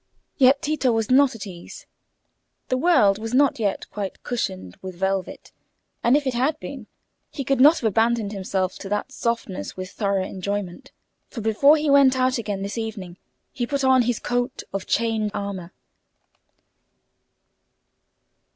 [0.39, 1.85] Yet Tito was not at ease.
[2.69, 5.51] The world was not yet quite cushioned with velvet,
[6.03, 6.87] and, if it had been,
[7.29, 10.91] he could not have abandoned himself to that softness with thorough enjoyment;
[11.27, 13.17] for before he went out again this evening
[13.51, 15.71] he put on his coat of chain armour.